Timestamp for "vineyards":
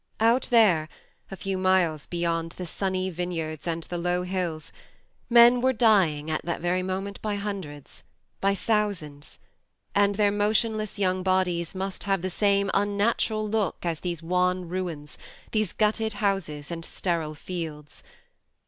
3.11-3.67